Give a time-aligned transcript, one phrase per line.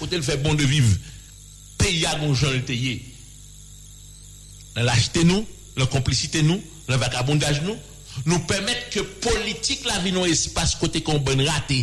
[0.00, 0.88] Kote l fè bon de viv,
[1.80, 2.98] pe ya gonjon l teye.
[4.76, 5.44] Nan lachete nou,
[5.76, 7.76] nan komplicite nou, nan vakabondaj nou,
[8.24, 11.82] nou pèmèt ke politik la vi nou espas kote kon bon rate.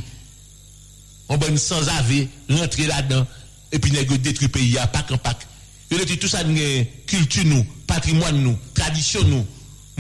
[1.28, 3.26] Kon bon sans ave, rentre la dan,
[3.74, 5.46] epi negyo detri pe ya pak an pak.
[5.92, 9.46] Yo detri tout sa nge kultu nou, patrimoine nou, tradisyon nou,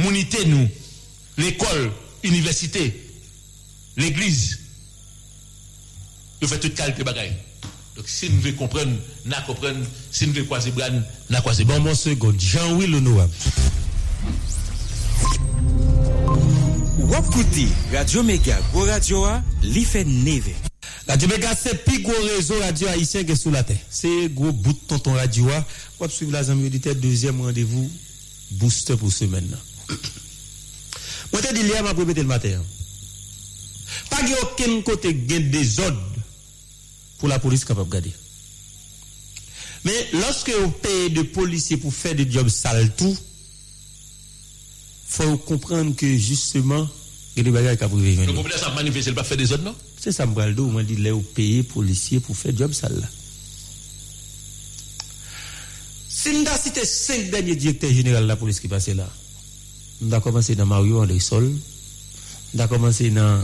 [0.01, 0.69] mounite nou,
[1.37, 1.91] l'ekol,
[2.25, 2.87] universite,
[3.97, 4.57] l'eglise.
[6.41, 7.33] Yo fè tout kalte bagay.
[7.97, 8.91] Donc si nous voulons comprendre,
[9.25, 9.83] nous comprenons.
[10.11, 11.79] Si nous voulons croiser bras, nous croiser bras.
[11.79, 13.27] Bon, mon seconde, Jean-Louis Lenoir.
[16.99, 20.53] Wapkouti, Radio Mega, Go Radio A, li fe neve.
[21.07, 23.77] Radio Mega se pi go rezo radio Haitien ke sou la te.
[23.89, 25.61] Se go bout tonton radio A,
[26.01, 27.89] wap suiv la zanmou edite, deuxième rendez-vous
[28.59, 29.63] booster pou semen nan.
[31.31, 32.59] Mwen te di li a ma pou bete l mater.
[34.11, 35.97] Pa ge oken kote gen de zod
[37.17, 38.13] pour la police capable de garder.
[39.83, 43.17] Mais lorsque vous payez de policiers pour faire des jobs sales tout,
[45.07, 46.87] faut comprendre que justement,
[47.35, 48.27] il y a des bagages qui venir.
[48.27, 49.75] Le problème, ça manifeste, pas faire des autres, non?
[49.99, 53.09] C'est ça, dis, on dit, là, vous payez policiers pour faire des jobs sales.
[56.09, 59.07] Si nous avons cité cinq derniers directeurs généraux de la police qui passaient là,
[60.01, 61.55] nous avons commencé dans Mario André Sol,
[62.53, 63.41] nous avons commencé dans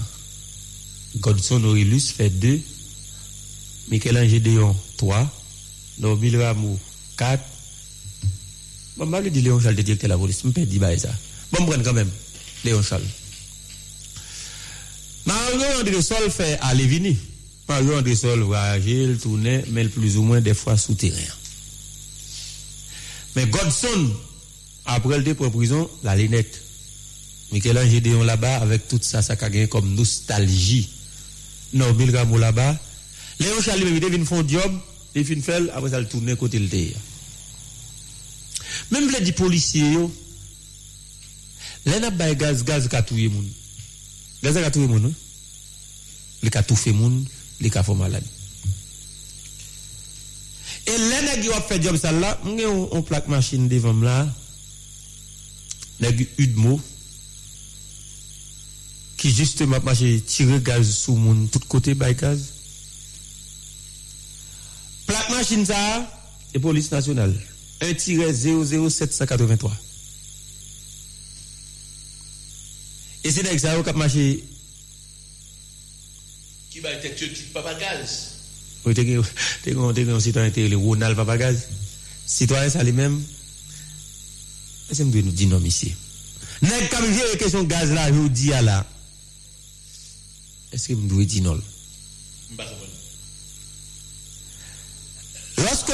[1.18, 2.60] Godson Aurelius, fait deux,
[3.90, 5.32] Michel-Ange Déon, 3.
[6.00, 6.80] Donc, Bill Ramou,
[7.18, 7.44] 4.
[8.98, 10.42] Bon, je dire Léon Charles, directeur de la police.
[10.44, 11.10] Je me dire ça.
[11.52, 12.10] Bon, je quand même.
[12.64, 13.04] Léon Charles.
[15.26, 17.16] Mario André Sol fait aller venir.
[17.68, 21.18] Mario André Sol voyager, tourner, mais plus ou moins des fois souterrain.
[23.36, 24.12] Mais Godson,
[24.86, 26.62] après le dépôt de prison, la lunette.
[27.52, 30.90] Michel-Ange là-bas, avec tout ça, ça a gagné comme nostalgie.
[31.74, 32.78] Non, Bill Ramou là-bas,
[33.40, 34.80] Léon Charles Mérité vient faire un job,
[35.16, 36.98] il vient faire, après ça, il tourne côté le terre.
[38.92, 39.98] Même les policiers,
[41.86, 43.48] les n'a pas gaz, gaz qui a tué moun.
[44.44, 45.14] Gaz qui a moun, e
[46.44, 47.26] Le ka a tout fait moun,
[47.60, 48.24] le qui a fait malade.
[50.88, 52.40] Et les n'a qui ont fait job ça là,
[52.92, 54.28] on plaque machine devant là,
[56.00, 56.80] n'a Udmo,
[59.18, 62.63] qui justement marché tirer gaz sur moun, tout côté bay gaz.
[65.34, 66.10] machine ça,
[66.52, 67.34] c'est police nationale.
[67.82, 69.72] 1-00783.
[73.26, 74.44] Et c'est avec ça qu'on marché.
[76.70, 78.30] Qui va être tué Papagaz?
[78.86, 81.68] Oui, t'es un citoyen, t'es le Ronald Papagaz.
[82.26, 83.22] Citoyen, ça lui-même.
[84.92, 85.94] C'est nous dire non ici.
[86.62, 88.86] Nèg comme j'ai question gaz là, je dis là.
[90.72, 91.60] Est-ce que me doit dire non?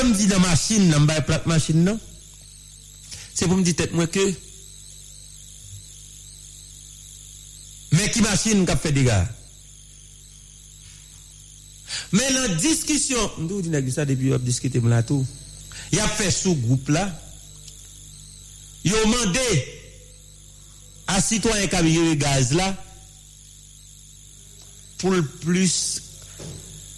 [0.02, 2.00] que me dit dans machine, dans la plate machine, non
[3.34, 4.34] C'est pour me dire tête moi que.
[7.92, 9.28] Mais qui machine qui a fait des gars
[12.12, 15.25] Mais dans la discussion, nous vous dis ça depuis, on discuté là tout.
[15.92, 17.19] Il a fait sous groupe là.
[18.84, 19.66] Il a demandé
[21.07, 22.75] à citoyens qui ont gaz là
[25.00, 26.09] pour le plus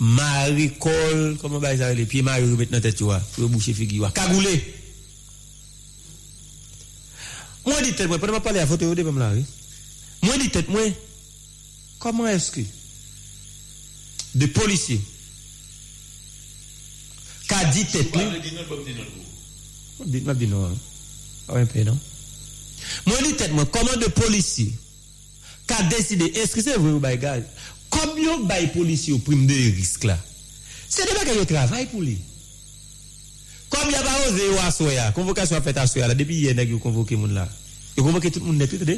[0.01, 4.12] maricole, comment va ça les pieds mario mettre dans tête tu vois, pour boucher figure.
[4.12, 4.74] Cagoulé.
[7.68, 9.31] Moi dit tête moi, pendant parler à photo de même là.
[10.24, 10.81] Moi dit tête moi.
[12.00, 12.62] Comment est-ce que
[14.33, 15.01] des policiers
[17.48, 18.24] qu'a dit tête lui
[20.07, 20.75] Dit m'a dit non.
[21.48, 22.00] Ah ouais, non.
[23.06, 24.74] Moi dit tête moi, comment de policiers
[25.68, 27.44] qu'a décidé est-ce que c'est vrai ou bagage
[28.01, 30.18] kob yo bay polisi yo prim de risk la.
[30.89, 32.18] Se de bagay yo travay pou li.
[33.71, 37.15] Kob ya ba oze yo asoya, konvokasyon apet asoya la, depi ye neg yo konvoke
[37.15, 37.48] moun la.
[37.95, 38.98] Yo konvoke tout moun net, tout de?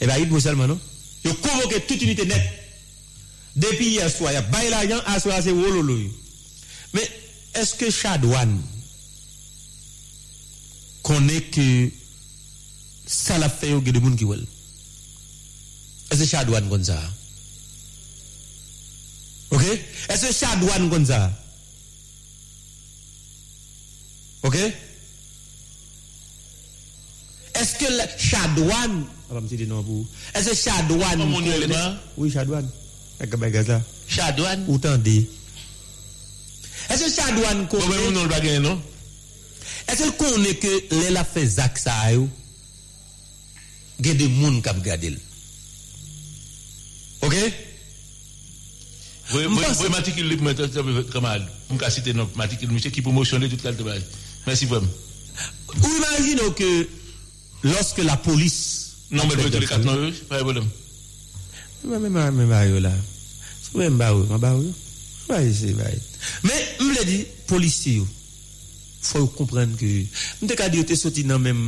[0.00, 0.80] E ba yid mouselman nou.
[1.24, 2.42] Yo konvoke tout unité net.
[3.54, 6.10] Depi ye asoya, bay la yan asoya se wololo yo.
[6.94, 7.06] Men,
[7.60, 8.56] eske chadwan
[11.06, 11.66] konen ke
[13.10, 14.42] salap feyo ge de moun ki wel?
[16.10, 17.19] Eske chadwan kon sa a?
[19.50, 19.64] Ok?
[20.08, 21.24] Ese chadwa nou kon sa?
[24.46, 24.56] Ok?
[27.60, 27.88] Eske
[28.18, 29.02] chadwan
[30.34, 31.20] Ese chadwan
[32.16, 32.68] Oui chadwan
[34.08, 35.18] Chadwan Ou tan de
[36.88, 38.78] Ese chadwan konen
[39.90, 42.28] Ese konen ke lè la fe zak sa yo
[44.00, 45.29] Gè de moun kap gade lè
[49.34, 51.46] Oui, oui, matricule libre, mais comme mal.
[51.70, 54.02] On peut citer notre matricule, monsieur, qui promotionne toute la travail.
[54.46, 54.88] Merci vraiment.
[55.82, 56.88] Ou imaginez que
[57.62, 58.96] lorsque la police.
[59.10, 60.68] Non, mais je les quatre noms, pas de problème.
[61.84, 62.92] Mwen mwen mwen mwen yo la.
[63.64, 64.72] Sou mwen mba yo, mba yo.
[65.28, 66.00] Mwen se mba yo.
[66.44, 67.18] Men, mwen le di,
[67.48, 68.08] polisi yo.
[69.00, 70.04] Faut comprendre que.
[70.44, 71.62] Te di yo te soti nan men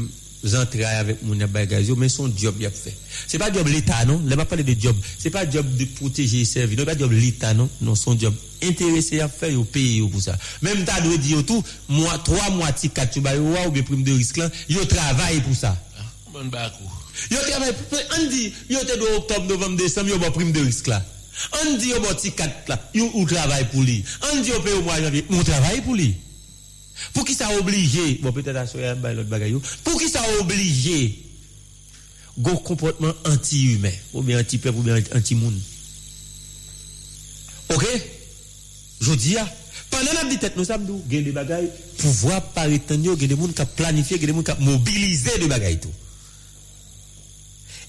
[0.44, 2.92] zantray avèk moun ap bagay yo, men son job yap fè.
[3.26, 6.42] Se pa job l'Etat non, lè pa pale de job, se pa job de proteje
[6.48, 10.08] servi, non pa job l'Etat non, non son job interese yap fè yo, peye yo
[10.12, 10.34] pou sa.
[10.64, 11.62] Mèm ta dwe di yo tou,
[11.92, 15.74] 3 mwati 4 yo bayo waw be prim de risk lan, yo travay pou sa.
[15.98, 16.90] Ah, bon bakou.
[17.30, 17.74] Yo travay,
[18.18, 21.06] an di, yo te do oktob, novem, desem, yo bo prim de risk lan.
[21.62, 24.02] An di yo bo ti 4 la, yo ou travay pou li.
[24.30, 26.12] An di yo pe yo mwa janvye, mwen travay pou li.
[27.12, 31.22] Pour qui ça obligé, bon peut-être à l'autre bagaille, pour qui ça obligé,
[32.38, 35.58] go comportement anti-humain, ou bien anti-peuple, ou bien anti-monde.
[37.75, 37.87] Ok?
[39.00, 39.37] Je dis,
[39.90, 44.19] pendant la tête, nous sommes a des bagailles, pouvoir par étendre, des gens qui planifié,
[44.19, 45.81] des gens qui mobilisé des bagailles.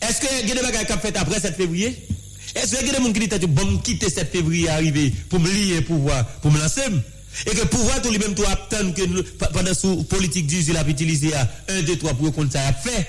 [0.01, 2.07] Est-ce que des bagailles qui fait après 7 février?
[2.55, 6.25] Est-ce a des gens qui disent, bon, quitter 7 février arriver pour me lier pouvoir,
[6.41, 6.81] pour me lancer?
[7.47, 11.33] Et que pouvoir tout lui-même tout attendre que nous- pendant sous politique d'usine a utilisé
[11.33, 13.07] à 1, 2, 3 pour qu'on ça a fait.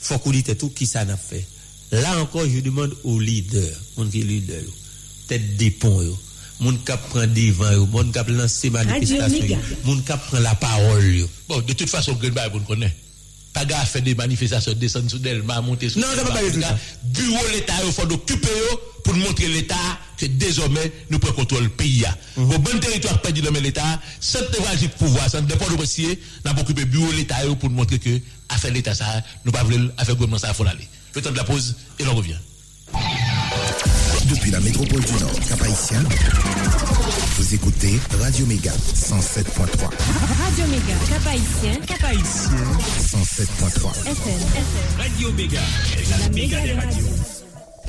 [0.00, 1.44] Faut qu'on dise tout qui ça n'a fait.
[1.92, 4.62] Là encore, je demande aux leaders, mon qui est leader,
[5.28, 6.16] tête des ponts,
[6.60, 11.28] mon qui prend devant, mon qui lancer manifestation, mon qui prend la parole, yo.
[11.48, 12.94] Bon, de toute façon, Green Bay, vous connaissez.
[13.52, 16.60] Pas gars fait des manifestations, descendre sous Delma, monter sur Non, ça va pas être
[16.60, 16.76] ça.
[17.04, 18.48] Bureau l'État, il faut occuper
[19.02, 19.74] pour montrer l'État
[20.16, 22.04] que désormais, nous prenons contrôle le pays.
[22.36, 22.52] Mhm.
[22.52, 26.62] Au bon territoire perdu dans l'État, sans névralgique pouvoir, sans dépôt de dossier, nous avons
[26.62, 30.38] occupé bureau l'État yo pour montrer que, affaire l'État, ça, nous pas voulu, affaire gouvernement,
[30.38, 30.88] ça, il faut aller.
[31.14, 32.36] Le temps de la pause, et l'on revient.
[34.28, 36.02] Depuis la métropole du Nord, Cap-Haïtien,
[37.36, 39.66] vous écoutez Radio Méga 107.3.
[39.78, 42.64] Radio Méga, Cap Haïtien, Cap Haïtien,
[43.12, 44.10] 107.3.
[44.10, 44.40] FM,
[44.98, 45.60] Radio Méga,
[46.10, 47.15] la méga des radios.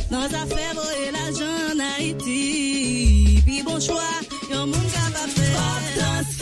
[0.10, 6.37] Dans affaires et l'argent en Haïti, puis bon choix, yon moun transfert,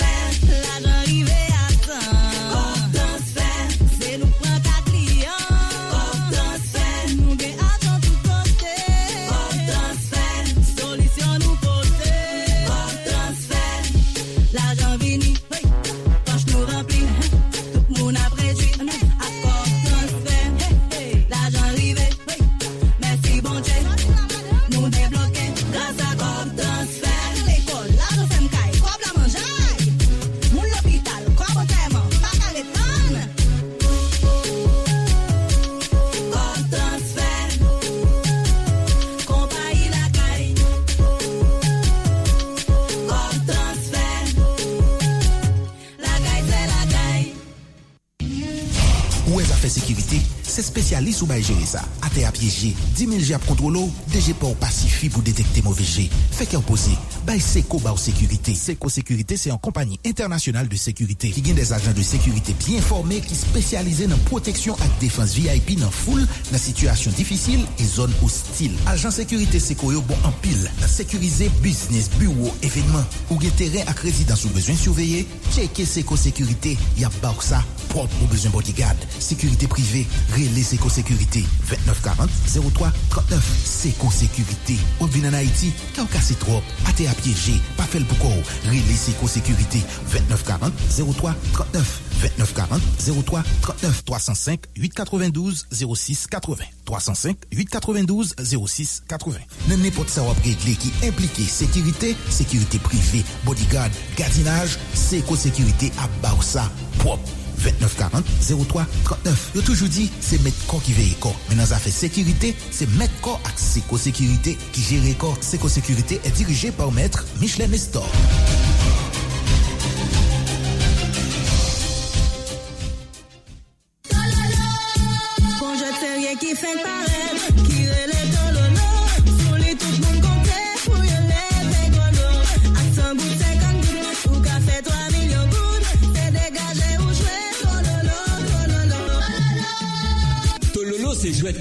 [51.16, 51.82] sous Baïgénissa.
[52.16, 56.06] te apyeje, 10.000 je ap kontrolo, deje pa ou pasifi pou detekte moveje.
[56.38, 56.94] Fek yo pose,
[57.28, 58.54] bay Seko ba ou sekurite.
[58.56, 62.84] Seko Sekurite se an kompani internasyonal de sekurite ki gen des ajan de sekurite bien
[62.86, 68.14] formé ki spesyalize nan proteksyon ak defans VIP nan foul nan situasyon difisil e zon
[68.22, 68.78] hostil.
[68.94, 73.92] Ajan sekurite Seko yo bon an pil nan sekurize biznis, bureau, evenman ou gen teren
[73.92, 77.60] ak rezidans ou bezwen surveye, cheke Seko Sekurite ya ba ou sa
[77.92, 79.04] prop ou bezwen bodyguard.
[79.20, 80.06] Sekurite prive,
[80.38, 81.44] rele Seko Sekurite.
[81.68, 83.52] 29 40 03 39.
[83.66, 84.78] Se kon sekurite.
[85.02, 86.74] Wap vin an Haiti, ka ou kase trop.
[86.90, 88.46] Ate a pyeje, pa fel pou kou.
[88.70, 89.82] Rile se kon sekurite.
[90.14, 90.86] 29 40
[91.18, 91.96] 03 39.
[92.22, 92.90] 29 40
[93.26, 94.04] 03 39.
[94.06, 96.70] 305 892 06 80.
[96.86, 99.48] 305 892 06 80.
[99.70, 105.92] Nan nepot sa wap regle ki implike sekurite, sekurite prive, bodyguard, gardinaj, se kon sekurite
[106.04, 106.68] ap ba ou sa
[107.02, 107.45] prop.
[107.58, 108.24] 2940
[108.68, 109.50] 03 39.
[109.56, 111.34] Yo toujou di, se met ko ki veye ko.
[111.50, 115.36] Menan zafè sekirite, se met ko ak seko sekirite ki jere ko.
[115.42, 118.08] Seko sekirite e dirije par mètre Michel Nestor.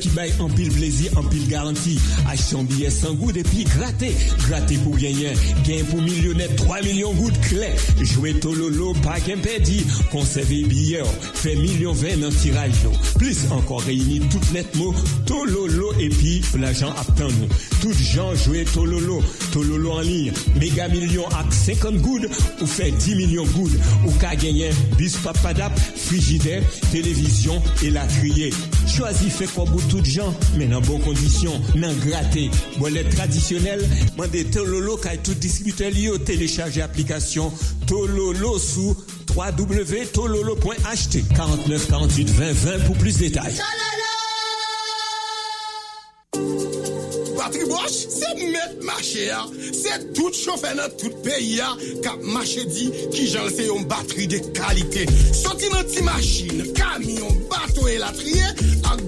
[0.04, 1.98] Qui baille en pile plaisir, en pile garantie.
[2.28, 4.14] Achetez un billet sans goût et puis gratter.
[4.46, 5.32] Gratter pour gagner.
[5.66, 7.72] Gain pour millionnaire, 3 millions gouttes clés.
[8.02, 9.82] Jouer Tololo, pas qu'un pédi.
[10.12, 11.00] Conservez billet.
[11.32, 12.74] Fait million 20 dans tirage.
[13.16, 14.94] Plus encore réuni tout net mot.
[15.24, 17.48] Tololo et puis l'argent attend nous.
[17.80, 19.22] Tout gens jouer Tololo.
[19.52, 20.32] Tololo en ligne.
[20.60, 22.26] Méga million à 50 gouttes.
[22.60, 23.72] Ou fait 10 millions gouttes.
[24.06, 24.68] Ou qu'à gagner
[24.98, 28.52] bis papadap, frigidaire, télévision et la crier.
[28.86, 32.50] Choisis fait quoi pour tout gens, mais dans bonnes conditions, non gratté.
[32.78, 33.84] Bolet traditionnel,
[34.16, 37.52] mandez Tololo kay tout distributeur lié télécharger application
[37.86, 38.96] Tololo sous
[39.34, 43.54] www.tololo.ht 49 48 20 20 pour plus de détails.
[47.36, 51.68] Patri Bosch, se met mache ya, se tout chauffeur nan tout peyi ya,
[52.02, 55.04] kap mache di ki jan se yon bateri de kalite.
[55.34, 58.46] Soti nan ti machine, kamyon, bato e latriye,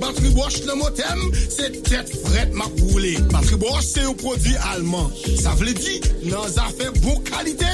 [0.01, 3.15] Batterie Bosch nan motem, se tet fret mak roule.
[3.33, 5.11] Batterie Bosch se yon prodwi alman.
[5.41, 5.97] Sa vle di,
[6.29, 7.69] nan zafè bon kalite,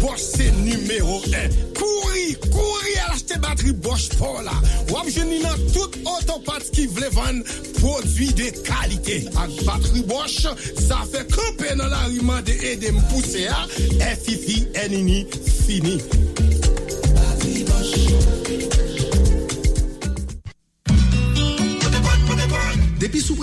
[0.00, 1.58] Bosch se numero 1.
[1.78, 4.56] Kouri, kouri al achete batterie Bosch pou la.
[4.92, 7.42] Wap jeni nan tout otopat ki vle van
[7.78, 9.20] prodwi de kalite.
[9.38, 10.48] Ak batterie Bosch,
[10.82, 13.64] sa fe kope nan la riman de edem pou se a,
[13.98, 15.22] e fifi, e nini,
[15.66, 15.98] fini.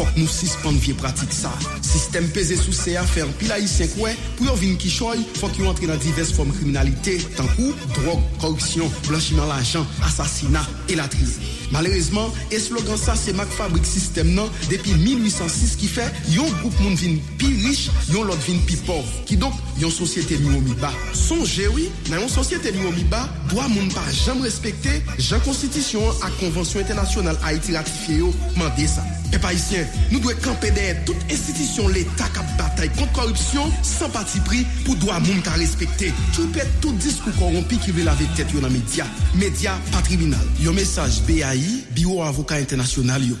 [0.00, 1.50] Fok nou sispan vie pratik sa.
[1.84, 5.90] Sistem peze sou se afer pila isyen kwe, pou yo vin kishoy, fok yo antre
[5.90, 11.36] nan divers form kriminalite, tankou, drog, korupsyon, blanchiman lajan, asasina, elatris.
[11.70, 16.80] Malerezman, e slogan sa se mak fabrik sistem nan, depi 1806 ki fe, yon group
[16.80, 20.64] moun vin pi rich, yon lot vin pi pov, ki donk yon sosyete mi ou
[20.64, 20.90] mi ba.
[21.12, 25.44] Son jewi, nan yon sosyete mi ou mi ba, doa moun pa jam respekte, jan
[25.44, 29.04] konstitisyon ak konvensyon internasyonal Haiti ratifiye yo, mande sa.
[29.30, 34.12] E pa isyen, nou dwe kampe deye tout institisyon l'Etat kap batay kont korupsyon, san
[34.14, 36.10] pati pri pou doa moun ta respekte.
[36.36, 39.06] Kipe tout diskou korompi ki ve la vetet yo nan media.
[39.40, 40.44] Media patribinal.
[40.62, 43.38] Yo mesaj BAI, Biro Avoka Internasyonal yo.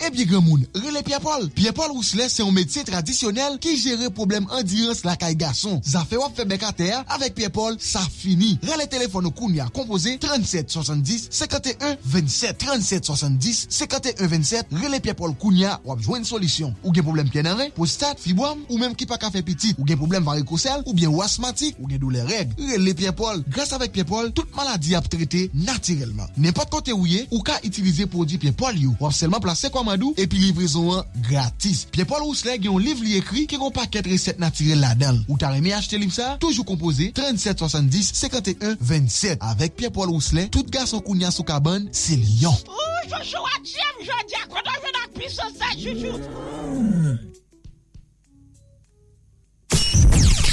[0.00, 1.48] Ebi e gen moun, rele Pierre Paul.
[1.50, 5.80] Pierre Paul Rousselet se yon medisye tradisyonel ki jere problem andirans la kay gason.
[5.84, 8.54] Zafè wap febe kater, avek Pierre Paul, sa fini.
[8.64, 15.36] Rele telefon nou koun ya kompose 3770 51 27 3770 51 27 rele Pierre Paul
[15.40, 16.72] koun ya wap jwen solisyon.
[16.82, 19.76] Ou gen problem pien anre, postat, fibwam, ou menm ki pa kafe pitit.
[19.78, 22.56] Ou gen problem varikosel, ou bien wasmatik, ou gen doule reg.
[22.72, 23.44] Rele Pierre Paul.
[23.52, 26.32] Gras avek Pierre Paul, tout maladi ap trete natirelman.
[26.40, 28.96] Nen pat kote ou ye, ou ka itilize prodji Pierre Paul yo.
[29.00, 31.86] Wap selman plase kwa madou, epi livrezon an gratis.
[31.92, 35.20] Pierre-Paul Rousselet gen yon liv li ekri ki yon paket reset natirel la dan.
[35.28, 39.38] Ou ta reme achete liv sa, toujou kompoze 37 70 51 27.
[39.52, 42.56] Avek Pierre-Paul Rousselet, tout gason kounya sou kabon, se liyon.
[42.68, 46.18] Ou, chouchou atyem, jodi akodo jen ak piso sa, chouchou.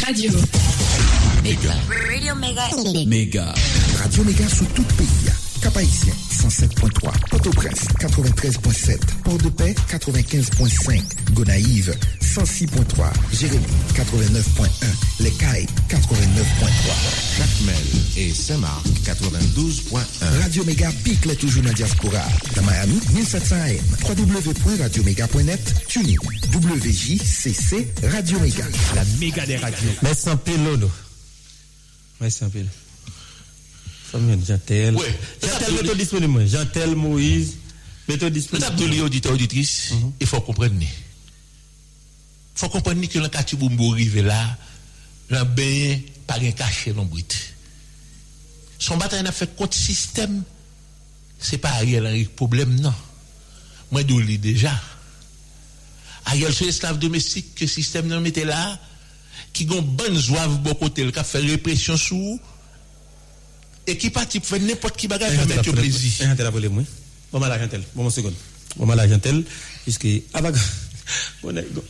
[0.07, 0.31] Radio
[1.43, 1.73] Mega.
[1.89, 2.69] Radio Mega.
[3.05, 3.53] Mega.
[3.99, 5.31] Radio Mega sous tout pays.
[5.61, 11.01] Cap-Haïtien 107.3, Port-au-Prince 93.7, Port-de-Paix 95.5,
[11.33, 13.65] Gonaïve 106.3, Jérémy
[13.95, 14.67] 89.1,
[15.19, 15.97] Les Cayes 89.3,
[17.37, 17.75] Jacmel
[18.17, 20.41] et Saint-Marc 92.1.
[20.41, 22.21] Radio Méga pique les toujours dans la diaspora.
[22.55, 26.17] Dans Miami 1700 AM, www.radiomega.net, TuneIn,
[26.53, 28.65] WJCC, Radio Méga.
[28.95, 29.89] La méga des radios.
[30.03, 30.89] Merci un peu, Lolo.
[32.21, 32.59] Merci un peu.
[34.17, 34.95] Famille, Jantel.
[34.95, 35.19] Ouais.
[35.41, 36.47] Jantel, mettez disponible.
[36.47, 37.57] Jantel, Moïse,
[38.07, 38.65] Nous disponible.
[38.67, 40.73] avons dit auditeurs, auditrices, il faut comprendre.
[42.55, 44.57] faut comprendre que le Katibumbo arrive là,
[45.29, 47.35] le bain pas rien caché dans brut.
[48.79, 50.43] Son bataille n'a fait contre système.
[51.39, 52.93] C'est pas Ariel Henry problème non.
[53.91, 54.73] Moi je le déjà.
[56.25, 58.79] Ariel c'est esclave domestique que le système nous mettait là
[59.53, 60.19] qui ont bonne
[60.63, 62.39] bon côté le qui fait répression sous
[63.87, 66.09] Ekipa tip fè nèpot ki bagay fè tèt yo plezi.
[66.19, 66.87] E jantel apole mwen.
[67.31, 67.85] Bon mala jantel.
[67.93, 68.35] Bon mwen sekon.
[68.75, 69.39] Bon mala jantel.
[69.85, 70.59] Piske abaga.
[71.41, 71.83] Bon e go.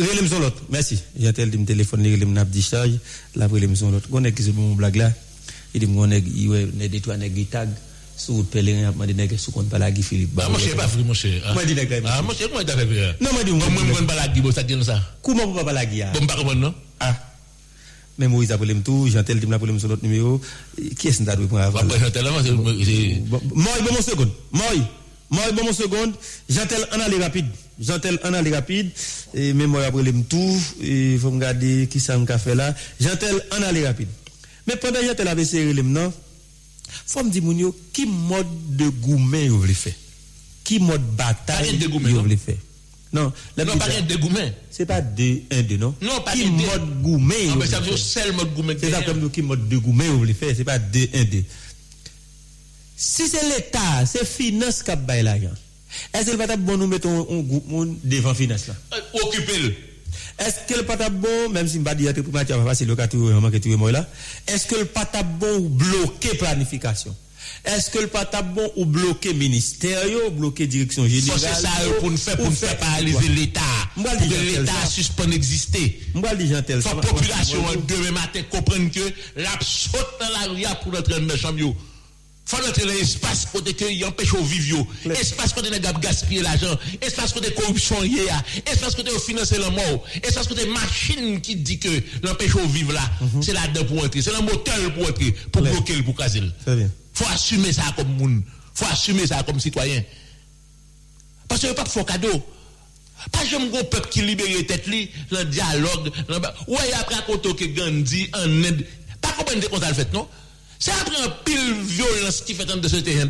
[0.00, 0.58] Relem son lot.
[0.74, 0.98] Mersi.
[1.22, 2.98] Jantel di m telefon li relem nap di chay.
[3.38, 4.10] La relem son lot.
[4.10, 5.12] Gon ek ki se bon mou blag la.
[5.70, 7.70] E di m gon ek iwe ne detwa ne gitag.
[8.20, 10.34] Sou wout pelen ap mwen di neke sou kon palagi Filip.
[10.42, 11.30] A monshe pa fri monshe.
[11.54, 12.18] Mwen di neke la monshe.
[12.18, 13.16] A monshe mwen di neke la monshe.
[13.22, 13.74] Non mwen di mwen.
[13.78, 14.98] Mwen mwen balagi bo sa di nou sa.
[15.22, 16.10] Kou mwen mwen balagi ya.
[16.18, 16.74] Bon bakon non?
[16.98, 17.29] A.
[18.20, 20.42] Mais Moïse a appelé tout, Jean-Tel m'a appelé sur l'autre numéro.
[20.98, 21.78] Qui est-ce que pour avant?
[21.78, 22.26] Après Jean-Tel
[22.84, 23.22] c'est
[23.54, 24.30] Moi bon mon seconde.
[24.52, 24.66] Moi
[25.30, 26.12] moi bon mon seconde.
[26.46, 27.46] Jean-Tel en aller rapide.
[27.80, 28.90] Jean-Tel en aller rapide.
[29.32, 32.74] Et même moi après tout, il faut regarder qui ça m'a fait là.
[33.00, 34.08] Jean-Tel en aller rapide.
[34.66, 36.12] Mais pendant Jean-Tel avait serré les non,
[37.06, 39.94] faut me dire qui mode de goumen vous voulez faire?
[40.62, 42.56] Qui mode bataille vous voulez faire?
[43.12, 44.52] Non, la non, pas de goumen.
[44.70, 45.94] C'est pas de un de non?
[46.00, 47.48] Non, pas qui de mode goumen.
[47.48, 48.76] Non, mais ça veut dire seul mode goumen.
[48.80, 51.24] C'est ça comme nous qui mode de goumen vous voulez faire, c'est pas de un
[51.24, 51.42] de.
[52.96, 55.54] Si c'est l'État, c'est finance qui bail l'argent.
[56.14, 58.74] Est-ce que le pas bon nous mettons un groupe devant finance là?
[59.12, 59.74] Occupez-le.
[60.38, 62.94] Est-ce que le bon, même si je ne pas dire va le
[63.58, 64.08] que moi là,
[64.46, 64.88] est-ce que le
[65.38, 67.14] bon ou bloquer planification?
[67.64, 72.10] Est-ce que le pas bon ou bloquer ministère ou bloquer direction générale C'est ça pour
[72.10, 73.60] nous faire pour nous faire paralyser l'État.
[73.94, 76.00] Pour que l'État suspende d'exister.
[76.14, 81.74] Faut la population demain matin comprendre que la saute dans la rue pour dans chambre
[82.50, 86.76] faut dans l'espace côté que empêche au vivre espace côté n'a gaspiller l'argent.
[87.00, 90.04] Espace côté corruption y a espace côté financer la mort.
[90.22, 91.88] Espace côté machine qui dit que
[92.24, 93.08] l'empêche au vivre là
[93.40, 94.20] c'est là-dedans pour entrer.
[94.20, 96.90] C'est le moteur pour entrer pour bloquer le pour caser Très bien
[97.20, 98.42] faut assumer ça comme monde
[98.74, 100.02] faut assumer ça comme citoyen.
[101.48, 102.46] Parce que pas de faux cadeau
[103.30, 106.10] pas j'aime un peuple qui libère tête li dans dialogue
[106.66, 108.62] ouais après raconter que Gandhi en
[109.20, 110.26] pas comprendre comment ça le fait non?
[110.78, 113.28] C'est après un pile violence qui fait dans ce terrain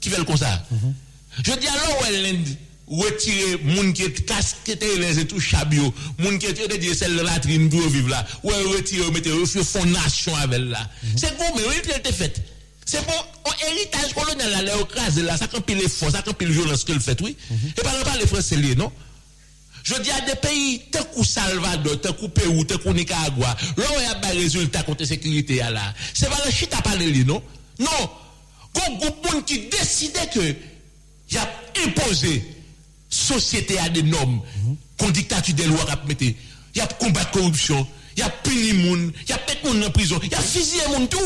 [0.00, 0.64] qui fait le comme ça
[1.44, 2.44] je dis alors ouais
[2.90, 5.92] retirer moun qui est casque les et tout chabio.
[6.18, 8.26] Moun qui est dit celle de la trine pour vivre là.
[8.42, 10.88] Ouais retirer refus fondation avec là.
[11.14, 12.42] C'est bon mais oui il était fait
[12.90, 13.12] c'est bon,
[13.66, 17.00] héritage colonial là, l'écrasé là, ça quand pile force, ça quand pile violence que le
[17.00, 17.36] fait, oui.
[17.76, 18.90] Et par exemple, les Français non?
[19.82, 23.84] Je dis à des pays, tant que Salvador, tant que Pérou, tant que Nicaragua, là
[23.90, 26.80] où il y a des résultats contre la sécurité là, c'est pas le chute à
[26.80, 27.42] parler, non?
[27.78, 28.10] Non!
[28.72, 30.56] Quand groupe qui décidait que,
[31.30, 31.48] il a
[31.86, 32.42] imposé
[33.10, 34.40] société à des normes,
[34.96, 36.34] qu'on dictature des lois à mettre, il
[36.74, 39.90] y a combat corruption, il y a puni moun, il y a pète moun en
[39.90, 41.18] prison, il y a fusillé moun tout.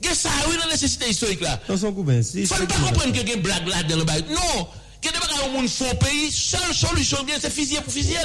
[0.00, 1.60] Qu'est-ce ça oui dans la nécessité historique là.
[1.68, 2.46] Dans son si.
[2.46, 4.24] Faut pas comprendre que une blague là dans le bail.
[4.30, 4.66] Non,
[5.02, 8.18] que des bagages moun font pays, seule solution bien c'est fusiller pour fusiller.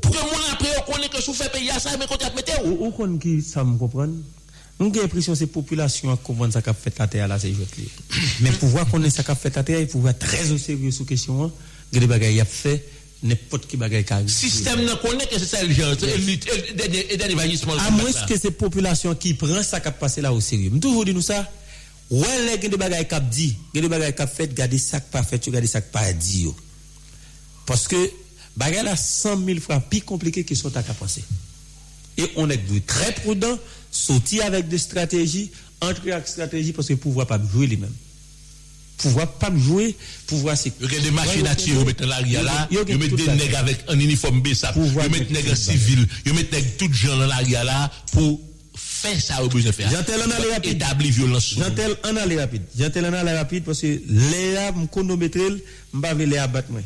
[0.00, 2.64] Pour que moun après on connaît que sous fait pays ça mais quand tu mettre.
[2.64, 4.14] Ou qu'on qui ça me comprendre.
[4.80, 7.52] Nous avons l'impression que ces populations comprennent ça qu'a fait la terre là, c'est
[8.40, 10.58] Mais pour voir qu'on est ça qu'a fait la terre, il faut voir très au
[10.58, 11.52] sérieux sur question.
[11.92, 12.84] Il y a des bagages a fait
[13.22, 17.74] n'importe qui bagaille Le Système ne connaît que c'est ça le genre, et dernier vagissement.
[17.74, 20.70] À moins que ces populations qui prennent ça qui passé là au sérieux.
[20.74, 21.48] Je toujours dit nous ça.
[22.10, 25.48] Ouais, les des bagailles qui dit, des bagailles qui fait, garder ça qui pas fait,
[25.48, 26.46] garder ça qui pas dit.
[27.64, 28.10] Parce que
[28.56, 31.22] bagaille là 100 000 fois plus compliqué que ce que tu as pensé.
[32.18, 33.58] Et on est très prudent,
[33.90, 37.94] sortir avec des stratégies, entrer avec stratégie parce que pouvoir pas jouer les mêmes
[39.02, 40.72] pouvoir pas jouer, pouvoir c'est.
[40.80, 43.78] Il y a des machines à tirer, ils mettent là, ils mettent des nègres avec
[43.88, 47.64] un uniforme BSAP, ils mettent des nègres civils, ils mettent des tout gens dans l'arrière
[47.64, 48.40] là pour
[48.74, 49.90] faire ça au besoin faire.
[49.90, 50.76] J'entends en aller rapide.
[50.76, 51.54] Établir violence.
[51.58, 52.62] J'entends en aller rapide.
[52.78, 55.62] J'entends en aller rapide parce que Léa, me chronométrer,
[55.92, 56.80] m'ba les abattre moi.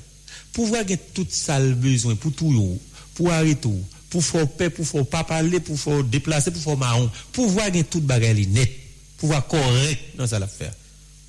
[0.53, 2.79] Pouvoir avoir tout ça le besoin pour tout
[3.15, 3.69] pour arrêter
[4.11, 7.85] pour faire paix, pour faire pas parler, pour faire déplacer, pour faire marron, pouvoir avoir
[7.85, 8.71] tout bagage net,
[9.19, 10.73] pouvoir correct dans ça l'affaire.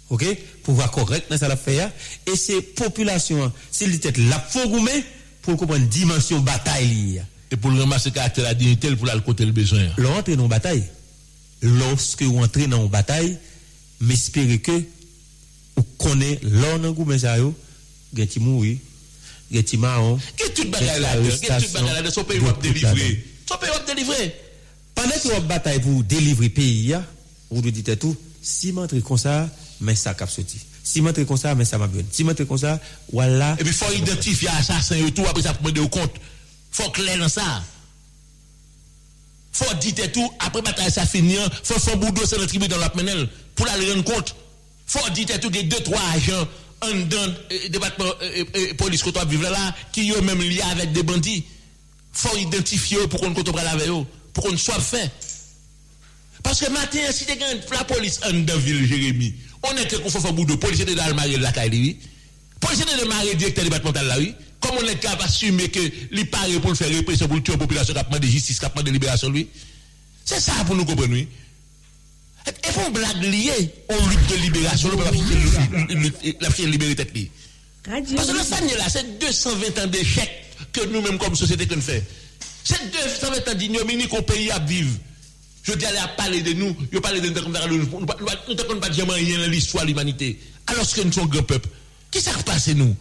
[0.10, 0.26] OK?
[0.64, 1.92] Pouvoir correct dans ça l'affaire
[2.26, 5.04] et ces populations s'il était la fogoumé
[5.42, 9.52] pour comprendre dimension bataille et pour le ramasser caractère la dignité pour la côté le
[9.52, 9.84] besoin.
[9.98, 10.84] L'entrée dans bataille.
[11.62, 13.38] Lorsque vous entrez dans une bataille,
[14.00, 14.84] m'espérez que
[15.76, 16.40] vous connaissez
[16.82, 17.54] dans goumé ça yo,
[18.16, 18.80] geti mouri,
[19.52, 20.20] geti marron.
[20.36, 23.26] Qu'est toute bagaille là, qu'est toute bagaille là, son pays va délivrer.
[23.50, 24.36] Son pays va délivrer.
[24.94, 26.96] Pendant que vous bataille pour délivrer pays,
[27.50, 29.50] vous vous dites tout, si m'entrez comme ça,
[29.82, 30.60] mais ça cap sorti.
[30.84, 32.04] Si montre comme ça, mais ça m'a bien.
[32.12, 32.80] Si montre comme ça,
[33.12, 33.54] voilà.
[33.60, 36.14] Et puis, il faut identifier assassin et tout, après ça, pour demander au compte.
[36.72, 37.64] faut clair dans ça.
[39.52, 42.92] faut dire tout, après bataille ça finit, faut faire dossier dans le tribunal dans la
[42.96, 44.36] menel, pour la rendre compte.
[44.86, 46.48] faut dire tout, a deux, trois agents,
[46.82, 48.14] en dans le département
[48.78, 51.44] police que tu vivre là, qui ont même lié avec des bandits.
[52.14, 55.12] faut identifier pour qu'on ne la avec eux, pour qu'on soit fait.
[56.44, 57.34] Parce que matin, si tu
[57.72, 59.36] la police en dans ville Jérémy,
[59.72, 61.98] on est que qu'on fait bout de police de de la caille.
[62.60, 64.34] Police de mari directeur départemental là, oui.
[64.60, 65.80] Comment on est capable d'assumer que
[66.12, 68.70] les pour le faire répression pour tuer la population qui a demandé justice, qui a
[68.70, 69.48] demandé libération, lui
[70.26, 71.28] C'est ça pour nous comprendre, oui.
[72.48, 77.30] Et pour blague liée au lutte de libération, le peuple a libérer tête liée.
[77.84, 80.30] Parce que le ça, là, c'est 220 ans d'échec
[80.74, 82.04] que nous-mêmes, comme société, qu'on fait.
[82.64, 84.94] C'est 220 ans d'ignominie qu'au pays à vivre.
[85.68, 88.80] Je dis aller à parler de nous, je parle de nous comme ça, nous ne
[88.80, 90.40] pas jamais rien dans l'histoire de l'humanité.
[90.66, 91.68] Alors que nous sommes un grand peuple.
[92.10, 92.96] Qui s'est passé nous?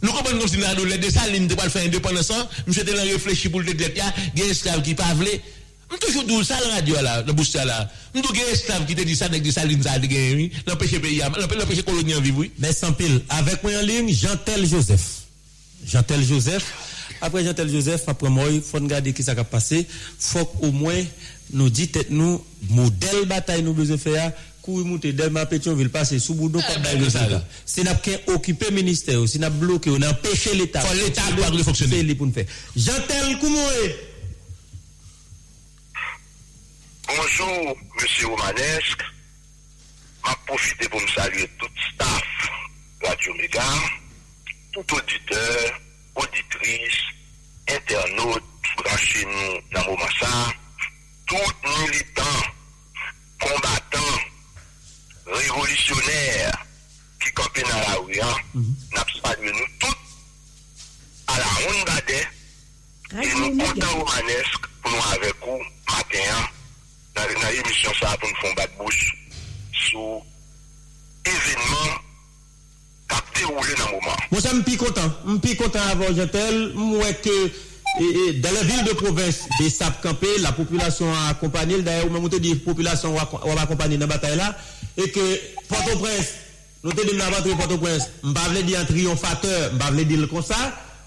[0.00, 2.32] Nous comprenons comme si nous avons les salines de faire indépendance,
[2.66, 5.30] nous sommes réfléchir pour le dire, il y a des esclaves qui ne peuvent pas.
[5.92, 7.90] Je toujours dit ça la radio là, le booster là.
[8.14, 11.20] Je des esclaves qui te dit ça des salines ça de gagner, l'empêcher pays,
[11.58, 12.46] l'empêcher colonie en vivre.
[12.58, 15.24] Mais sans pile, avec moi en ligne, Jean-Tel Joseph.
[15.86, 16.72] Jean-Tel Joseph.
[17.24, 19.86] Après Jean-Tel Joseph, après moi, il faut regarder qui ça a passé.
[20.18, 21.02] faut au moins
[21.54, 24.30] nous dit nous, modèle bataille nous besoin faire.
[24.60, 27.26] Courir monter Delma Pétionville passer sous boudou comme dans ça
[27.66, 30.80] si n'a pas occupé ministère si n'a bloqué on a empêché l'état.
[30.80, 32.04] Faut l'état doit fonctionner.
[32.06, 32.46] C'est pour nous faire.
[32.76, 33.58] Jean-Tel comment
[37.06, 39.02] Bonjour, Monsieur Romanesque.
[40.26, 42.22] Je profite pour me saluer tout staff
[43.02, 43.62] Radio Méga,
[44.72, 45.80] tout auditeur,
[46.14, 46.98] auditris,
[47.66, 48.44] internaut,
[48.78, 50.30] brache nou nan mouman sa,
[51.30, 52.40] tout militant,
[53.42, 54.10] kombatan,
[55.26, 56.58] revolisyonèr,
[57.22, 58.74] ki kampe nan la ouyan, mm -hmm.
[58.96, 59.98] nap salye nou tout
[61.26, 62.20] ala roun gade,
[63.14, 66.54] e nou kontan oumanesk pou nou avek ou matenyan
[67.44, 69.02] nan emisyon sa pou nou fon bat bouch
[69.84, 70.22] sou
[71.28, 71.90] evinman
[73.14, 74.26] kap te roule nan mouman.
[74.32, 77.36] Mwen sa mpi kontan, mpi kontan avon jantel, mwen ke
[78.42, 82.24] dan la vil de provins de Sap Kampé, la populasyon a akompanil, daye ou mwen
[82.24, 84.50] mwote di populasyon wap akompanil nan batay la,
[84.98, 85.26] e ke
[85.68, 86.40] Port-au-Prince,
[86.82, 90.26] nou te dim nan batay Port-au-Prince, mba vle di an triyonfateur, mba vle di l
[90.32, 90.58] konsa,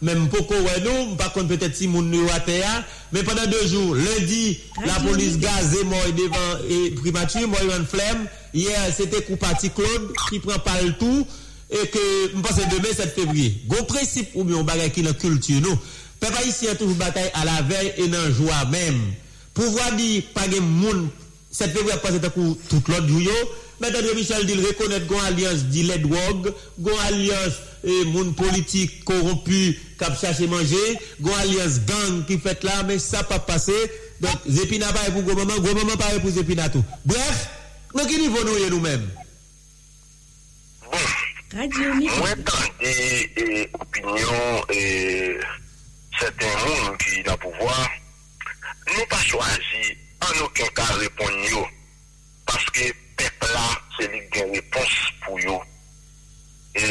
[0.06, 2.74] Mèm poko wè nou, mpa kon pètè ti moun nou atè ya.
[3.16, 6.68] Mè pèndan 2 jou, lundi, la polis gazè mò y devan
[7.00, 8.28] primatü, mò y wan flem.
[8.54, 11.26] Yè, sète kou pati Claude, ki pren pal tout.
[11.70, 12.00] et que
[12.34, 13.62] je pense demain 7 février.
[13.68, 15.78] Gros principe ou bien on bagaille qui dans culture nous.
[16.20, 19.00] Peuple haïtien toujours bataille à la veille et dans joie même.
[19.54, 21.10] Pouvoir dire pas de monde
[21.52, 23.22] 7 février passer tout toute l'autre jour
[23.80, 26.52] mais André Michel dit reconnaître qu'on alliance dit les drogues,
[26.84, 27.54] qu'on alliance
[27.84, 33.24] et monde politique corrompu qui cherche manger, qu'on alliance gang qui fait là mais ça
[33.24, 33.74] pas passé.
[34.20, 36.84] Donc Zépina pas pour gros maman, gros maman pas pour Zépina tout.
[37.06, 37.50] Bref,
[37.94, 39.08] dans quel niveau nous nous-mêmes?
[40.92, 40.98] Bon.
[41.58, 42.90] Mwen tante
[43.36, 44.82] e, opinyon e,
[46.20, 47.88] seten moun ki nan pouvoi
[48.92, 51.64] nou pa chwazi an oken ka repon yo
[52.46, 53.66] paske pepla
[53.96, 54.94] se li gen repons
[55.24, 55.58] pou yo.
[56.78, 56.86] E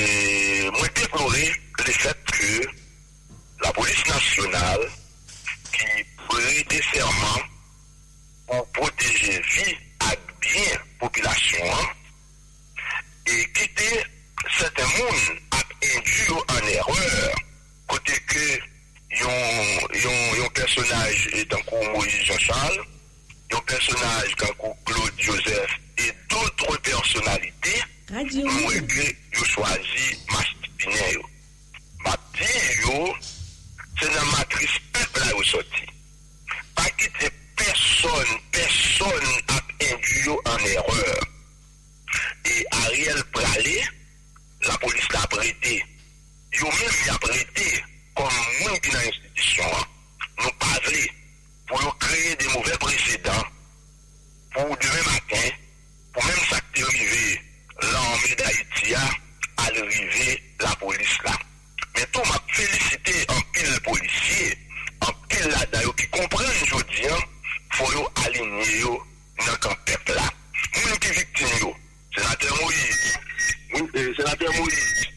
[70.04, 70.26] pep la,
[70.76, 71.72] moun ki viktim yo.
[72.16, 73.18] Senatè Moïse,
[73.94, 75.08] eh, senatè Moïse,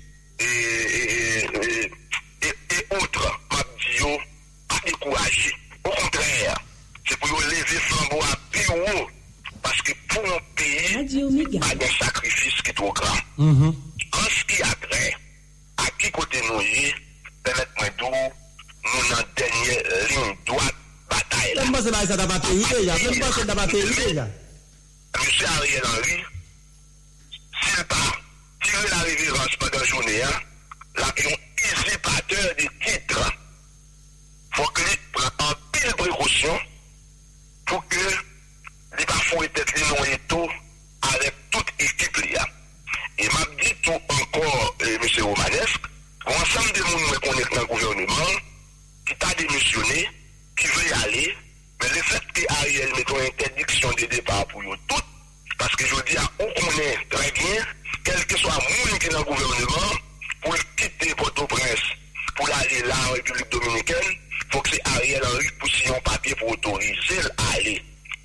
[65.10, 67.72] Ariel Henry pou siyon papye pou otorize l a li.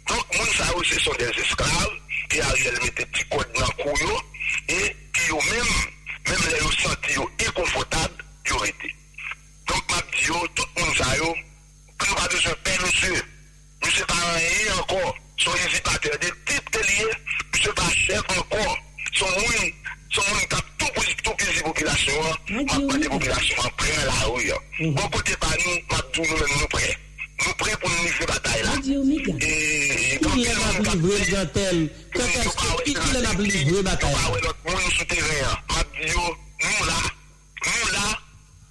[0.05, 1.95] Donk moun sa ou se son des esklav,
[2.29, 4.19] ki Ariel mette ti kod nan kou yo,
[4.69, 4.81] e
[5.17, 5.71] ki yo menm,
[6.29, 8.21] menm le yo santi yo e konfotab,
[8.51, 8.91] yo rete.
[9.65, 11.31] Donk map di yo, tout moun sa yo,
[11.97, 13.13] ki nou pa de se pen nou se,
[13.81, 17.09] nou se pa ranye ankon, son hezitater de tip te liye,
[17.49, 18.77] nou se pa chef ankon,
[19.15, 19.73] son moun,
[20.11, 20.64] son moun kap,
[22.51, 23.71] nous, côté population, on
[24.07, 24.53] la rue.
[25.13, 25.51] Côté par
[25.89, 26.97] pas tout nous nous prêts.
[27.47, 28.71] Nous prêts pour nous livrer bataille là.
[28.71, 28.77] A
[33.29, 34.13] a livré bataille.
[34.15, 34.31] M'a
[36.61, 36.99] nous là,
[37.67, 38.07] nous là,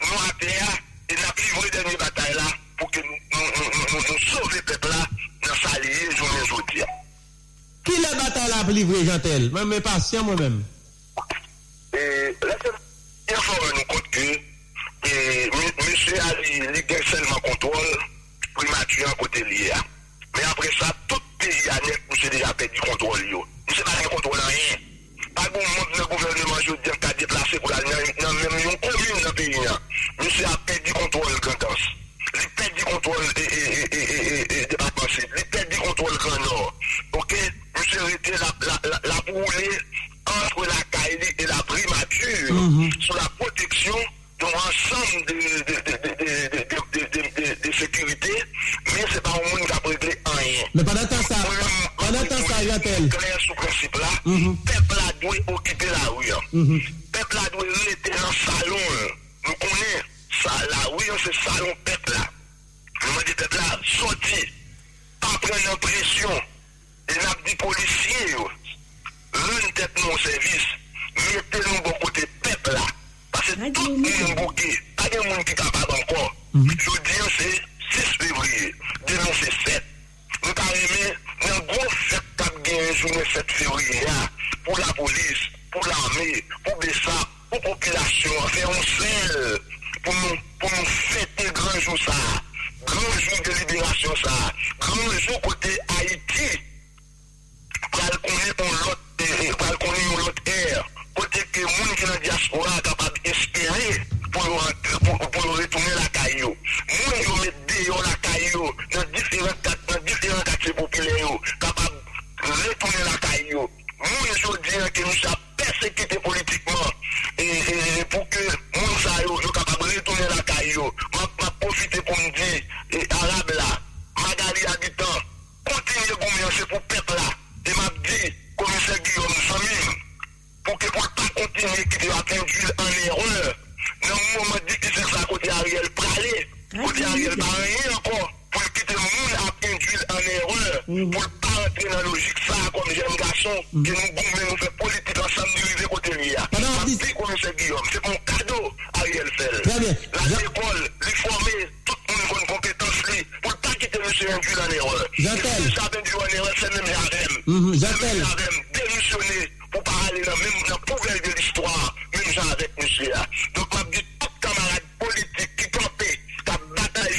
[0.01, 5.05] nous à bataille là pour que nous nous sauver peuple là
[5.45, 5.79] dans sa
[8.01, 10.63] la bataille pour livrer Jantel Même patient moi-même.
[11.93, 12.71] Eh, Et laissez
[13.29, 14.19] il faut rendre compte que
[15.87, 17.97] monsieur a seulement contrôle
[18.55, 19.71] primature côté lié.
[19.73, 19.81] Hein.
[20.35, 23.19] Mais après ça, tout pays a déjà perdu contrôle.
[23.69, 24.77] Monsieur n'a contrôle rien.
[25.35, 28.72] Pas bon monde le gouvernement, je veux dire, qu'a déplacé pour aller dans même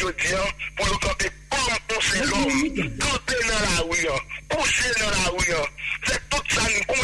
[0.07, 0.37] Hein,
[0.77, 3.09] pour nous camper comme pousser l'homme, dans
[3.61, 5.55] la rue, hein, coucher dans la rue.
[5.55, 5.67] Hein.
[6.07, 6.95] C'est tout ça nous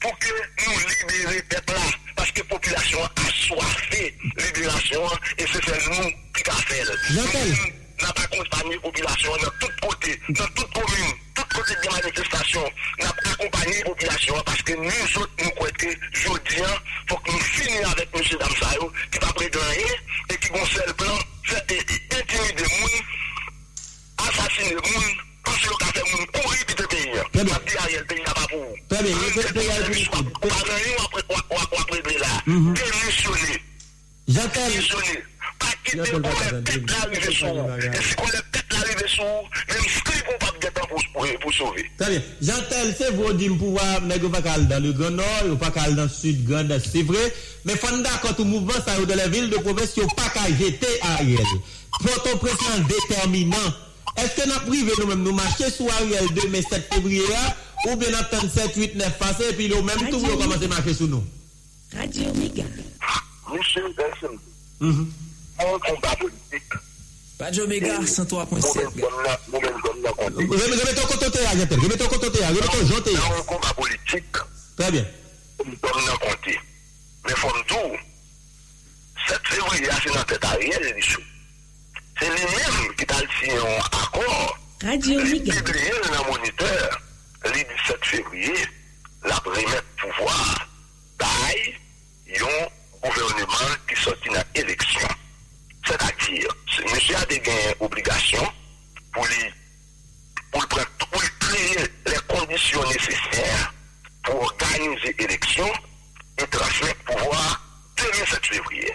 [0.00, 0.28] pour que
[0.66, 1.74] nous libérer là.
[2.14, 5.02] Parce que la population a soifé libération
[5.38, 7.75] et c'est nous qui a fait.
[44.36, 47.02] Pas cal dans le Grand Nord, ou pas cal dans le Sud Grand, Est, c'est
[47.02, 47.32] vrai.
[47.64, 50.86] Mais faut d'accord tout mouvement, ça, dans les villes de province, il pas qu'à jeter
[51.02, 51.44] Ariel.
[52.02, 53.56] Port-au-Prince déterminant.
[54.16, 57.22] Est-ce que nous privé nous-mêmes, nous marcher sous Ariel 2 mai 7 février,
[57.86, 60.64] ou bien nous attendre 7, 8, 9 passé, et puis nous même tout, nous commencer
[60.64, 61.24] à marcher sous nous?
[61.96, 62.64] Radio Méga.
[63.52, 63.82] Monsieur
[64.80, 65.10] Mhm.
[65.78, 66.72] combat politique.
[67.38, 68.80] Radio Mega 103.7.
[69.52, 71.78] Remettons Cototé à Gatel.
[71.80, 73.12] Remettons Cototé à Remettons Janté.
[73.14, 74.36] Dans un combat politique.
[74.78, 75.04] Très bien.
[75.64, 76.58] Nous sommes compter.
[77.26, 77.96] Mais faut tout.
[79.28, 81.20] 7 février, c'est dans tête Ariel, Michou.
[82.18, 84.58] C'est lui-même qui a signé un accord.
[84.82, 85.54] Radio Mega.
[85.54, 87.00] Il publié dans moniteur.
[87.44, 87.66] Le 17
[88.02, 88.54] février,
[89.24, 90.68] la remettre pouvoir.
[91.18, 91.74] Taille,
[92.26, 92.70] ils ont
[93.02, 95.08] gouvernement qui sortit dans l'élection.
[95.86, 96.55] C'est-à-dire,
[96.92, 98.42] monsieur a des gains obligation
[99.12, 99.52] pour lui,
[100.52, 103.72] pour, créer les conditions nécessaires
[104.24, 105.70] pour organiser l'élection
[106.38, 107.60] et transmettre pouvoir
[107.96, 108.94] demain 7 février.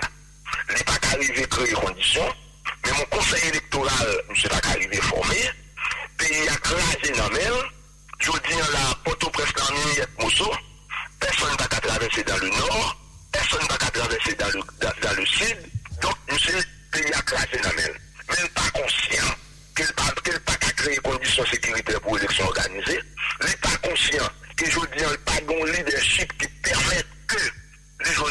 [0.70, 2.36] Il n'est pas qu'arrivé à créer les conditions,
[2.86, 5.52] mais mon conseil électoral, monsieur pas qu'arrivé à former,
[6.18, 7.54] pays a crasé dans la mer,
[8.20, 10.52] je dis la Port-au-Prince dans le Mosso,
[11.20, 12.98] personne qu'à traverser dans le nord,
[13.32, 15.58] personne qu'à traverser dans le, dans, dans le sud,
[16.02, 16.60] donc monsieur,
[16.92, 17.70] pays a crasé dans.
[17.76, 19.36] Mais n'est pas conscient
[19.76, 23.00] qu'il n'est pas, qu'à créer conditions sécuritaires pour l'élection organisée,
[23.42, 27.38] il n'est pas conscient que je dis, pas de leadership qui permette que
[28.06, 28.26] les gens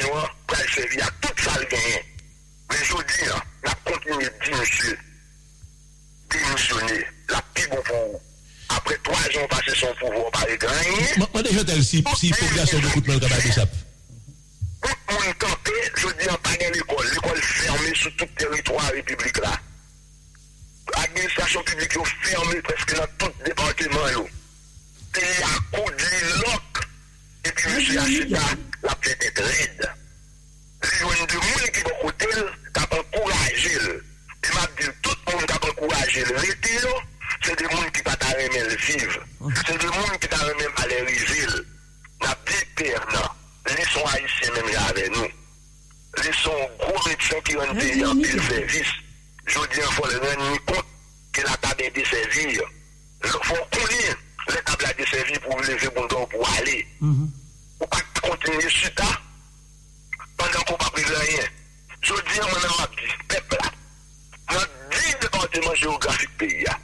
[0.00, 2.04] edikasyon pral sevi a tout sal genye.
[2.70, 4.96] Men jodi ya, na kontinye dimsye,
[6.30, 8.20] dimsyone, la pi bon pou ou.
[8.70, 11.06] Apre 3 an pase son pouvo pari genye.
[11.18, 13.74] Mwen dejan tel si populasyon de koutman kabay de sap?
[14.80, 19.52] Kout moun kante, jodi an panen l'ekol, l'ekol ferme sou tout teritwa republik la.
[21.04, 24.26] Administrasyon publik yo ferme preske nan tout departement yo.
[25.12, 26.84] Te ya kou di lok,
[27.44, 28.69] epi monsi ya chita.
[28.82, 29.90] La tête est raide.
[30.82, 33.72] Les gens de monde qui vont côté, qui ont encouragé.
[34.42, 36.36] Et m'a dit, tout le monde qui a encouragé le
[37.42, 39.20] c'est des gens qui pas aimer le vivre.
[39.54, 41.64] C'est des gens qui ne même aller riville.
[42.22, 43.28] N'a dit non.
[43.66, 45.28] Les sont haïtiens même là avec nous.
[46.22, 48.92] Les sont gros médecins qui ont payé en pile service.
[49.46, 50.86] Je dis, il faut le rendre compte
[51.32, 52.58] que la table est desservie.
[53.24, 56.86] Il faut connaître la table est desservie pour lever bon dos pour aller.
[57.80, 57.86] ou
[58.20, 59.08] kontinye chita,
[60.36, 61.48] pandan kon pa prez lanyen.
[62.02, 63.66] Jodi an manan map di pep la,
[64.54, 66.74] nan di departement geografik peyi ya,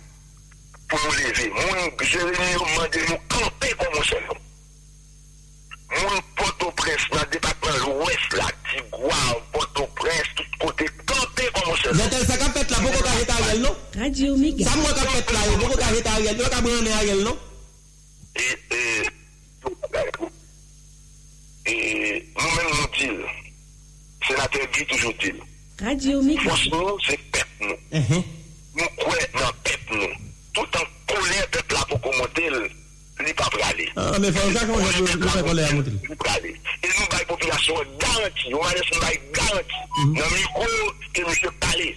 [0.89, 4.37] pou nou leve, moun jereni yo mande nou kampe kon moun sel yo.
[5.87, 11.99] Moun Port-au-Prince nan departement l'Ouest la, Tigouan, Port-au-Prince, tout kote, kampe kon moun sel yo.
[12.03, 13.83] Netel se kapet la, pou kon ka reta a yel nou?
[13.97, 14.69] Radio Mega.
[14.69, 16.93] Sa moun kapet la yo, pou kon ka reta a yel nou, ka moun ane
[16.93, 17.41] a yel nou?
[36.09, 36.53] pou prale.
[36.83, 39.81] E nou bay populasyon garanti, nou manes nou bay garanti,
[40.17, 41.89] nan mikou ke monsye pale.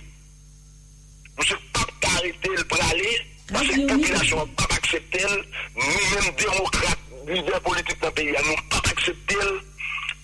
[1.39, 3.11] Monsye pap karete l prale,
[3.55, 5.35] monsye populasyon pap aksepte l,
[5.79, 9.59] nou men demokrate, lider politik nan peyi, nou pap aksepte l,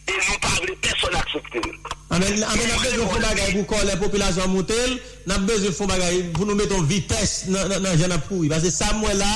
[0.06, 1.96] e nou pa vle person aksepte l.
[2.16, 6.22] Amen apèz yon fon bagay pou kon lè populasyon motel, nan apèz yon fon bagay
[6.36, 8.48] pou nou meton vites nan jen apouy.
[8.52, 9.32] Basè sa mwen la,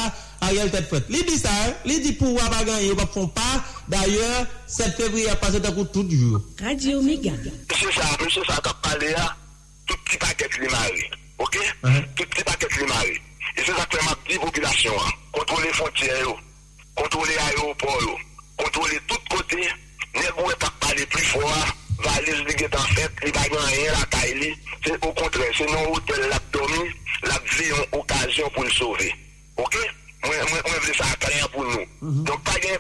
[0.46, 1.10] a yel tèt fèt.
[1.12, 1.52] Li di sa,
[1.90, 3.48] li di pou wap bagay yon pap fon pa,
[3.90, 6.40] D'ailleurs, 7 février a passé d'un coup tout dur.
[6.62, 7.32] Radio Omega.
[7.72, 9.36] Monsieur ça, monsieur ça, t'as parlé là,
[9.88, 11.04] tout petit paquet de l'imari.
[11.40, 11.58] Ok?
[11.84, 12.06] Uh-huh.
[12.16, 13.18] Tout petit paquet de l'imari.
[13.58, 14.94] Et c'est ça que ma petite population,
[15.32, 16.36] contrôler frontières,
[16.96, 18.20] contrôler aéroports,
[18.58, 19.68] contrôler tout côté,
[20.16, 24.36] ne pas parler plus fort, valise li get an fèt, li bagan yon la kay
[24.38, 24.52] li,
[24.86, 26.86] se o kontre, se nou ou tel la domi,
[27.26, 29.10] la vi yon okasyon pou l'sove.
[29.58, 29.76] Ok?
[30.28, 31.90] Mwen vle sa akayen pou nou.
[32.00, 32.30] Mm-hmm.
[32.30, 32.78] Donk pa gen...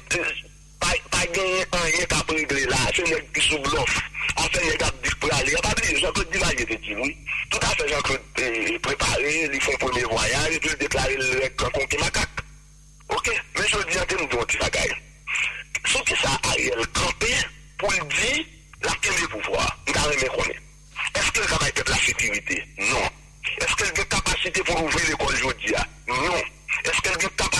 [0.79, 4.01] pas pas gagner rien qu'à régler là, c'est nèg qui sous bluff.
[4.35, 6.95] En fait nèg a dit pour aller, y a pas de Jean-Claude Duvalier te dit
[6.95, 7.17] oui.
[7.51, 12.29] Tout à fait Jean-Claude eh, préparé, ils font premier voyage puis déclarer le conquis macaque.
[13.09, 14.95] OK Mais je dis en termes de petit bagaille.
[15.85, 17.33] Sauf que ça Ariel campé
[17.77, 18.45] pour le dire
[18.83, 19.77] la quel pouvoir.
[19.87, 20.61] Nous avons aimé connaître.
[21.15, 22.63] Est-ce qu'elle travaille pour la sécurité?
[22.77, 23.09] Non.
[23.59, 25.73] Est-ce qu'elle a une capacité pour ouvrir l'école aujourd'hui
[26.07, 26.35] Non.
[26.85, 27.29] Est-ce qu'elle a